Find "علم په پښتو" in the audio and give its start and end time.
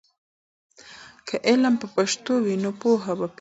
1.49-2.33